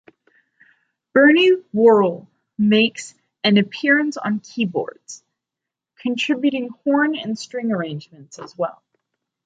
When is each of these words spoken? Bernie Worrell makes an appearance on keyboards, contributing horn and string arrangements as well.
Bernie 1.13 1.51
Worrell 1.73 2.27
makes 2.57 3.13
an 3.43 3.59
appearance 3.59 4.17
on 4.17 4.39
keyboards, 4.39 5.23
contributing 5.97 6.69
horn 6.83 7.15
and 7.15 7.37
string 7.37 7.71
arrangements 7.71 8.39
as 8.39 8.57
well. 8.57 8.81